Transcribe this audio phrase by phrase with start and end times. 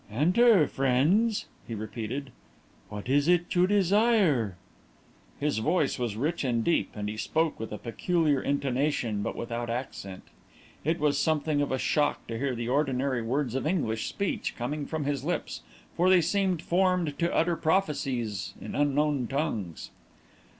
[0.09, 2.31] "Enter, friends," he repeated.
[2.89, 4.57] "What is it you desire?"
[5.39, 9.69] His voice was rich and deep, and he spoke with a peculiar intonation, but without
[9.69, 10.23] accent.
[10.83, 14.87] It was something of a shock to hear the ordinary words of English speech coming
[14.87, 15.61] from his lips,
[15.95, 19.91] for they seemed formed to utter prophecies in unknown tongues.